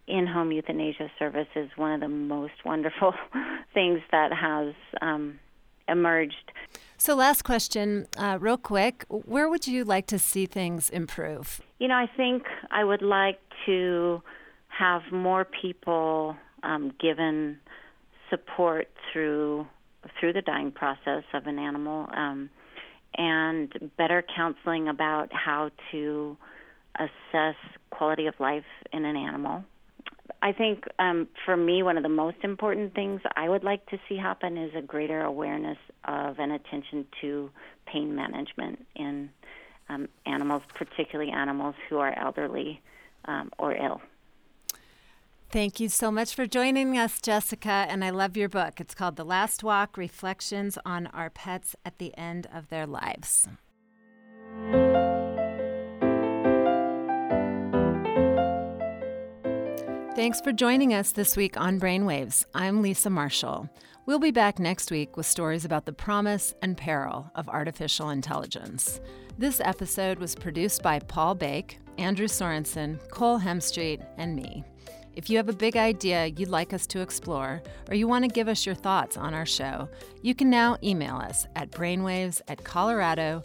In 0.07 0.27
home 0.27 0.51
euthanasia 0.51 1.09
service 1.17 1.47
is 1.55 1.69
one 1.75 1.91
of 1.91 1.99
the 1.99 2.07
most 2.07 2.53
wonderful 2.63 3.13
things 3.73 4.01
that 4.11 4.31
has 4.31 4.73
um, 5.01 5.39
emerged. 5.87 6.51
So, 6.97 7.15
last 7.15 7.43
question, 7.43 8.07
uh, 8.17 8.37
real 8.39 8.57
quick. 8.57 9.05
Where 9.09 9.49
would 9.49 9.67
you 9.67 9.83
like 9.83 10.07
to 10.07 10.19
see 10.19 10.45
things 10.45 10.89
improve? 10.89 11.61
You 11.79 11.87
know, 11.87 11.95
I 11.95 12.07
think 12.15 12.43
I 12.71 12.83
would 12.83 13.01
like 13.01 13.39
to 13.65 14.21
have 14.67 15.01
more 15.11 15.45
people 15.45 16.35
um, 16.63 16.93
given 16.99 17.59
support 18.29 18.87
through 19.11 19.67
through 20.19 20.33
the 20.33 20.41
dying 20.41 20.71
process 20.71 21.23
of 21.33 21.47
an 21.47 21.57
animal, 21.57 22.07
um, 22.15 22.49
and 23.17 23.91
better 23.97 24.23
counseling 24.35 24.87
about 24.87 25.33
how 25.33 25.71
to 25.91 26.37
assess 26.99 27.55
quality 27.89 28.27
of 28.27 28.35
life 28.39 28.65
in 28.93 29.03
an 29.03 29.15
animal. 29.15 29.63
I 30.45 30.51
think 30.51 30.83
um, 30.99 31.27
for 31.43 31.57
me, 31.57 31.81
one 31.81 31.97
of 31.97 32.03
the 32.03 32.09
most 32.09 32.37
important 32.43 32.93
things 32.93 33.19
I 33.35 33.49
would 33.49 33.63
like 33.63 33.83
to 33.87 33.97
see 34.07 34.15
happen 34.15 34.59
is 34.59 34.71
a 34.75 34.81
greater 34.81 35.21
awareness 35.23 35.79
of 36.03 36.37
and 36.37 36.51
attention 36.51 37.07
to 37.21 37.49
pain 37.87 38.13
management 38.15 38.85
in 38.95 39.31
um, 39.89 40.07
animals, 40.27 40.61
particularly 40.75 41.31
animals 41.31 41.73
who 41.89 41.97
are 41.97 42.15
elderly 42.15 42.79
um, 43.25 43.49
or 43.57 43.73
ill. 43.75 44.03
Thank 45.49 45.79
you 45.79 45.89
so 45.89 46.11
much 46.11 46.35
for 46.35 46.45
joining 46.45 46.95
us, 46.95 47.19
Jessica. 47.19 47.87
And 47.89 48.05
I 48.05 48.11
love 48.11 48.37
your 48.37 48.49
book. 48.49 48.79
It's 48.79 48.93
called 48.93 49.15
The 49.15 49.25
Last 49.25 49.63
Walk 49.63 49.97
Reflections 49.97 50.77
on 50.85 51.07
Our 51.07 51.31
Pets 51.31 51.75
at 51.83 51.97
the 51.97 52.15
End 52.15 52.45
of 52.53 52.69
Their 52.69 52.85
Lives. 52.85 53.47
Thanks 60.15 60.39
for 60.39 60.53
joining 60.53 60.93
us 60.93 61.11
this 61.11 61.35
week 61.35 61.59
on 61.59 61.77
Brainwaves. 61.77 62.45
I'm 62.53 62.81
Lisa 62.81 63.09
Marshall. 63.09 63.69
We'll 64.05 64.17
be 64.17 64.31
back 64.31 64.59
next 64.59 64.89
week 64.89 65.17
with 65.17 65.25
stories 65.25 65.65
about 65.65 65.85
the 65.85 65.91
promise 65.91 66.53
and 66.61 66.77
peril 66.77 67.29
of 67.35 67.49
artificial 67.49 68.11
intelligence. 68.11 69.01
This 69.37 69.59
episode 69.59 70.19
was 70.19 70.33
produced 70.33 70.81
by 70.81 70.99
Paul 70.99 71.35
Bake, 71.35 71.79
Andrew 71.97 72.27
Sorensen, 72.27 72.97
Cole 73.09 73.41
Hemstreet, 73.41 74.05
and 74.17 74.37
me. 74.37 74.63
If 75.17 75.29
you 75.29 75.35
have 75.35 75.49
a 75.49 75.53
big 75.53 75.75
idea 75.75 76.27
you'd 76.27 76.47
like 76.47 76.71
us 76.71 76.87
to 76.87 77.01
explore, 77.01 77.61
or 77.89 77.95
you 77.95 78.07
want 78.07 78.23
to 78.23 78.29
give 78.29 78.47
us 78.47 78.65
your 78.65 78.75
thoughts 78.75 79.17
on 79.17 79.33
our 79.33 79.45
show, 79.45 79.89
you 80.21 80.33
can 80.33 80.49
now 80.49 80.77
email 80.81 81.17
us 81.17 81.45
at 81.57 81.71
brainwaves 81.71 82.39
at 82.47 82.63
colorado.edu. 82.63 83.43